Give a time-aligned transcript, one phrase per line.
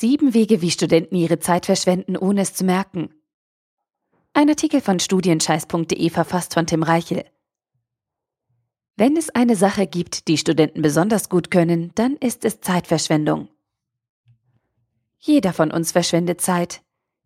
[0.00, 3.10] Sieben Wege, wie Studenten ihre Zeit verschwenden, ohne es zu merken.
[4.32, 7.24] Ein Artikel von studienscheiß.de verfasst von Tim Reichel.
[8.94, 13.48] Wenn es eine Sache gibt, die Studenten besonders gut können, dann ist es Zeitverschwendung.
[15.18, 16.80] Jeder von uns verschwendet Zeit.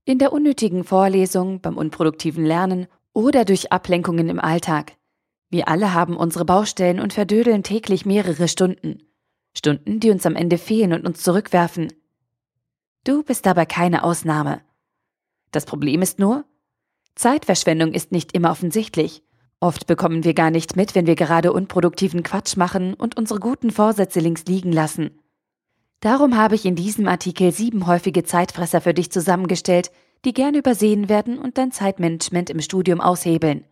[0.06, 4.96] In der unnötigen Vorlesung, beim unproduktiven Lernen oder durch Ablenkungen im Alltag.
[5.50, 9.02] Wir alle haben unsere Baustellen und verdödeln täglich mehrere Stunden.
[9.54, 11.92] Stunden, die uns am Ende fehlen und uns zurückwerfen.
[13.04, 14.60] Du bist dabei keine Ausnahme.
[15.50, 16.44] Das Problem ist nur,
[17.16, 19.22] Zeitverschwendung ist nicht immer offensichtlich.
[19.60, 23.70] Oft bekommen wir gar nicht mit, wenn wir gerade unproduktiven Quatsch machen und unsere guten
[23.70, 25.18] Vorsätze links liegen lassen.
[26.00, 29.92] Darum habe ich in diesem Artikel sieben häufige Zeitfresser für dich zusammengestellt,
[30.24, 33.64] die gerne übersehen werden und dein Zeitmanagement im Studium aushebeln.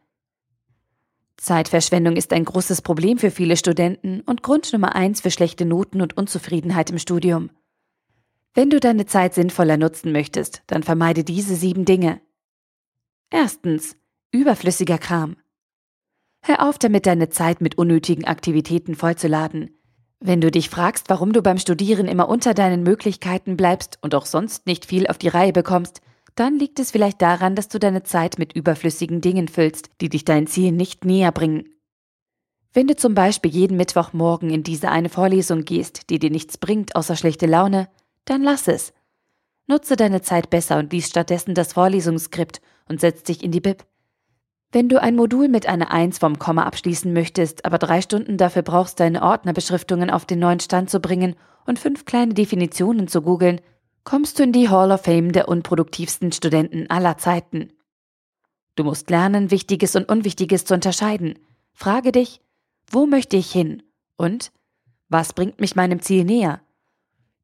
[1.37, 6.03] Zeitverschwendung ist ein großes Problem für viele Studenten und Grund Nummer eins für schlechte Noten
[6.03, 7.51] und Unzufriedenheit im Studium.
[8.55, 12.21] Wenn du deine Zeit sinnvoller nutzen möchtest, dann vermeide diese sieben Dinge.
[13.31, 13.97] Erstens.
[14.33, 15.37] Überflüssiger Kram.
[16.43, 19.77] Hör auf damit, deine Zeit mit unnötigen Aktivitäten vollzuladen.
[20.21, 24.27] Wenn du dich fragst, warum du beim Studieren immer unter deinen Möglichkeiten bleibst und auch
[24.27, 26.01] sonst nicht viel auf die Reihe bekommst,
[26.35, 30.25] dann liegt es vielleicht daran, dass du deine Zeit mit überflüssigen Dingen füllst, die dich
[30.25, 31.69] dein Ziel nicht näher bringen.
[32.73, 36.95] Wenn du zum Beispiel jeden Mittwochmorgen in diese eine Vorlesung gehst, die dir nichts bringt
[36.95, 37.89] außer schlechte Laune,
[38.31, 38.93] dann lass es.
[39.67, 43.85] Nutze deine Zeit besser und lies stattdessen das Vorlesungsskript und setz dich in die Bib.
[44.73, 48.63] Wenn du ein Modul mit einer Eins vom Komma abschließen möchtest, aber drei Stunden dafür
[48.63, 51.35] brauchst, deine Ordnerbeschriftungen auf den neuen Stand zu bringen
[51.67, 53.61] und fünf kleine Definitionen zu googeln,
[54.05, 57.73] kommst du in die Hall of Fame der unproduktivsten Studenten aller Zeiten.
[58.77, 61.37] Du musst lernen, Wichtiges und Unwichtiges zu unterscheiden.
[61.73, 62.41] Frage dich,
[62.89, 63.83] wo möchte ich hin?
[64.17, 64.53] Und
[65.09, 66.61] was bringt mich meinem Ziel näher?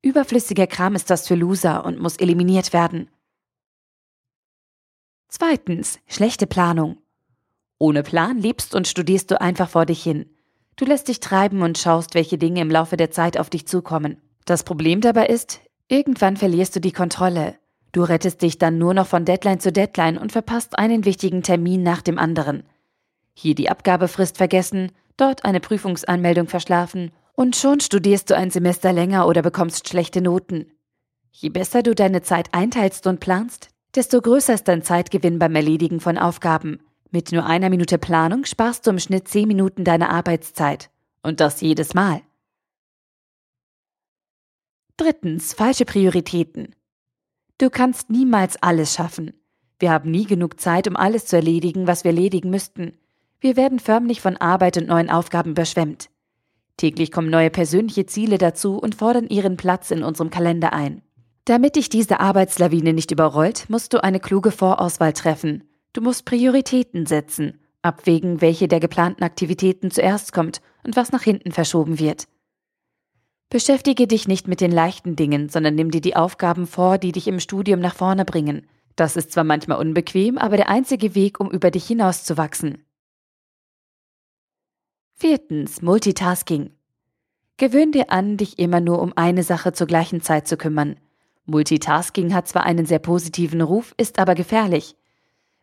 [0.07, 3.11] Überflüssiger Kram ist das für Loser und muss eliminiert werden.
[5.27, 6.99] Zweitens, schlechte Planung.
[7.81, 10.31] Ohne Plan lebst und studierst du einfach vor dich hin.
[10.77, 14.23] Du lässt dich treiben und schaust, welche Dinge im Laufe der Zeit auf dich zukommen.
[14.45, 15.59] Das Problem dabei ist,
[15.89, 17.59] irgendwann verlierst du die Kontrolle.
[17.91, 21.83] Du rettest dich dann nur noch von Deadline zu Deadline und verpasst einen wichtigen Termin
[21.83, 22.63] nach dem anderen.
[23.35, 29.29] Hier die Abgabefrist vergessen, dort eine Prüfungsanmeldung verschlafen und schon studierst du ein Semester länger
[29.29, 30.73] oder bekommst schlechte Noten.
[31.31, 36.01] Je besser du deine Zeit einteilst und planst, desto größer ist dein Zeitgewinn beim Erledigen
[36.01, 36.81] von Aufgaben.
[37.11, 40.91] Mit nur einer Minute Planung sparst du im Schnitt zehn Minuten deiner Arbeitszeit.
[41.23, 42.23] Und das jedes Mal.
[44.97, 46.75] Drittens, falsche Prioritäten.
[47.59, 49.35] Du kannst niemals alles schaffen.
[49.79, 52.97] Wir haben nie genug Zeit, um alles zu erledigen, was wir erledigen müssten.
[53.41, 56.09] Wir werden förmlich von Arbeit und neuen Aufgaben überschwemmt.
[56.77, 61.03] Täglich kommen neue persönliche Ziele dazu und fordern ihren Platz in unserem Kalender ein.
[61.47, 65.65] Damit dich diese Arbeitslawine nicht überrollt, musst du eine kluge Vorauswahl treffen.
[65.93, 71.53] Du musst Prioritäten setzen, abwägen, welche der geplanten Aktivitäten zuerst kommt und was nach hinten
[71.53, 72.27] verschoben wird.
[73.49, 77.29] Beschäftige dich nicht mit den leichten Dingen, sondern nimm dir die Aufgaben vor, die dich
[77.29, 78.67] im Studium nach vorne bringen.
[78.97, 82.86] Das ist zwar manchmal unbequem, aber der einzige Weg, um über dich hinauszuwachsen.
[85.19, 85.81] Viertens.
[85.81, 86.73] Multitasking.
[87.57, 90.97] Gewöhn dir an, dich immer nur um eine Sache zur gleichen Zeit zu kümmern.
[91.47, 94.95] Multitasking hat zwar einen sehr positiven Ruf, ist aber gefährlich.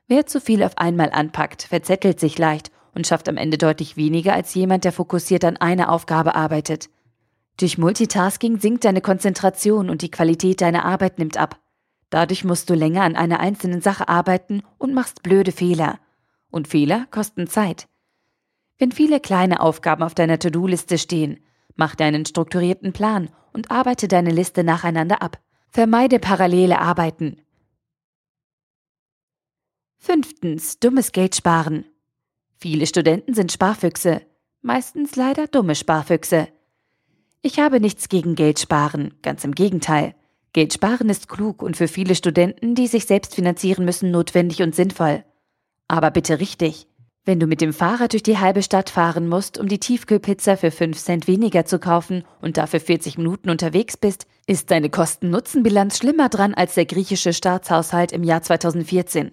[0.08, 4.34] Wer zu viel auf einmal anpackt, verzettelt sich leicht und schafft am Ende deutlich weniger
[4.34, 6.90] als jemand, der fokussiert an einer Aufgabe arbeitet.
[7.58, 11.60] Durch Multitasking sinkt deine Konzentration und die Qualität deiner Arbeit nimmt ab.
[12.10, 16.00] Dadurch musst du länger an einer einzelnen Sache arbeiten und machst blöde Fehler.
[16.50, 17.88] Und Fehler kosten Zeit.
[18.78, 21.40] Wenn viele kleine Aufgaben auf deiner To-Do-Liste stehen,
[21.76, 25.40] mach deinen strukturierten Plan und arbeite deine Liste nacheinander ab.
[25.70, 27.42] Vermeide parallele Arbeiten.
[29.98, 30.80] Fünftens.
[30.80, 31.86] Dummes Geld sparen.
[32.58, 34.22] Viele Studenten sind Sparfüchse.
[34.62, 36.50] Meistens leider dumme Sparfüchse.
[37.42, 40.16] Ich habe nichts gegen Geld sparen, ganz im Gegenteil.
[40.54, 44.76] Geld sparen ist klug und für viele Studenten, die sich selbst finanzieren müssen, notwendig und
[44.76, 45.24] sinnvoll.
[45.88, 46.88] Aber bitte richtig.
[47.26, 50.72] Wenn du mit dem Fahrrad durch die halbe Stadt fahren musst, um die Tiefkühlpizza für
[50.72, 56.28] 5 Cent weniger zu kaufen und dafür 40 Minuten unterwegs bist, ist deine Kosten-Nutzen-Bilanz schlimmer
[56.28, 59.32] dran als der griechische Staatshaushalt im Jahr 2014.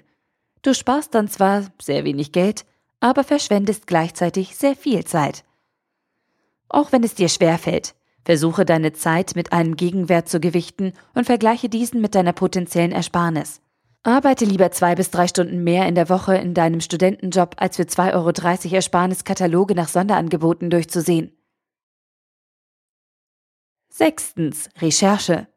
[0.63, 2.65] Du sparst dann zwar sehr wenig Geld,
[3.01, 5.45] aber verschwendest gleichzeitig sehr viel Zeit.
[6.69, 11.69] Auch wenn es dir schwerfällt, versuche deine Zeit mit einem Gegenwert zu gewichten und vergleiche
[11.69, 13.61] diesen mit deiner potenziellen Ersparnis.
[14.03, 17.83] Arbeite lieber zwei bis drei Stunden mehr in der Woche in deinem Studentenjob, als für
[17.83, 21.37] 2,30 Euro Ersparnis Kataloge nach Sonderangeboten durchzusehen.
[23.91, 24.71] Sechstens.
[24.81, 25.49] Recherche.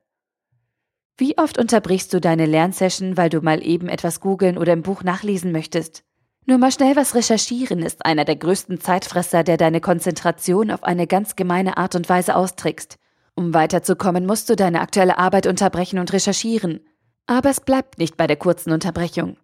[1.16, 5.04] Wie oft unterbrichst du deine Lernsession, weil du mal eben etwas googeln oder im Buch
[5.04, 6.04] nachlesen möchtest?
[6.46, 11.08] Nur mal schnell was recherchieren ist einer der größten Zeitfresser, der deine Konzentration auf eine
[11.08, 12.98] ganz gemeine Art und Weise austrickst.
[13.36, 16.82] Um weiterzukommen, musst du deine aktuelle Arbeit unterbrechen und recherchieren.
[17.26, 19.38] Aber es bleibt nicht bei der kurzen Unterbrechung.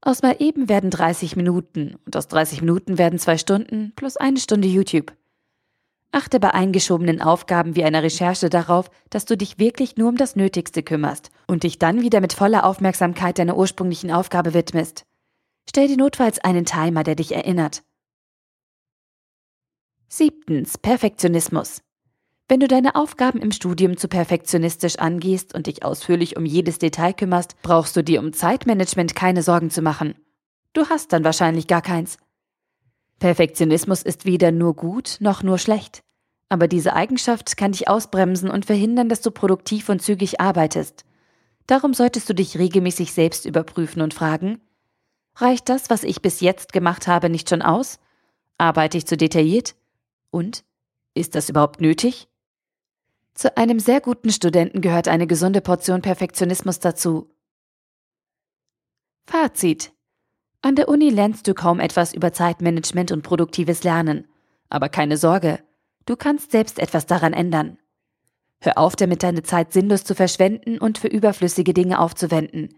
[0.00, 4.38] Aus mal eben werden 30 Minuten und aus 30 Minuten werden zwei Stunden plus eine
[4.38, 5.12] Stunde YouTube.
[6.10, 10.36] Achte bei eingeschobenen Aufgaben wie einer Recherche darauf, dass du dich wirklich nur um das
[10.36, 15.06] Nötigste kümmerst und dich dann wieder mit voller Aufmerksamkeit deiner ursprünglichen Aufgabe widmest.
[15.68, 17.82] Stell dir notfalls einen Timer, der dich erinnert.
[20.08, 20.76] Siebtens.
[20.76, 21.80] Perfektionismus.
[22.48, 27.12] Wenn du deine Aufgaben im Studium zu perfektionistisch angehst und dich ausführlich um jedes Detail
[27.12, 30.14] kümmerst, brauchst du dir um Zeitmanagement keine Sorgen zu machen.
[30.72, 32.18] Du hast dann wahrscheinlich gar keins.
[33.20, 36.02] Perfektionismus ist weder nur gut noch nur schlecht.
[36.48, 41.04] Aber diese Eigenschaft kann dich ausbremsen und verhindern, dass du produktiv und zügig arbeitest.
[41.66, 44.60] Darum solltest du dich regelmäßig selbst überprüfen und fragen,
[45.36, 48.00] reicht das, was ich bis jetzt gemacht habe, nicht schon aus?
[48.58, 49.74] Arbeite ich zu detailliert?
[50.30, 50.64] Und
[51.14, 52.28] ist das überhaupt nötig?
[53.34, 57.30] Zu einem sehr guten Studenten gehört eine gesunde Portion Perfektionismus dazu.
[59.24, 59.92] Fazit.
[60.60, 64.28] An der Uni lernst du kaum etwas über Zeitmanagement und produktives Lernen.
[64.68, 65.60] Aber keine Sorge,
[66.06, 67.78] du kannst selbst etwas daran ändern.
[68.60, 72.76] Hör auf damit, deine Zeit sinnlos zu verschwenden und für überflüssige Dinge aufzuwenden.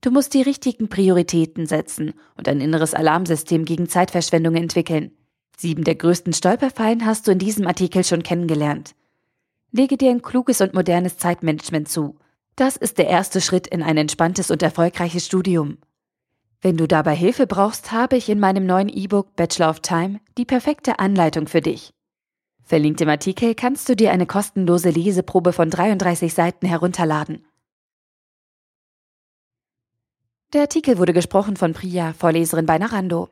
[0.00, 5.12] Du musst die richtigen Prioritäten setzen und ein inneres Alarmsystem gegen Zeitverschwendung entwickeln.
[5.56, 8.94] Sieben der größten Stolperfallen hast du in diesem Artikel schon kennengelernt.
[9.72, 12.16] Lege dir ein kluges und modernes Zeitmanagement zu.
[12.54, 15.78] Das ist der erste Schritt in ein entspanntes und erfolgreiches Studium.
[16.62, 20.46] Wenn du dabei Hilfe brauchst, habe ich in meinem neuen E-Book Bachelor of Time die
[20.46, 21.92] perfekte Anleitung für dich.
[22.64, 27.44] Verlinkt im Artikel kannst du dir eine kostenlose Leseprobe von 33 Seiten herunterladen.
[30.52, 33.28] Der Artikel wurde gesprochen von Priya, Vorleserin bei Narando.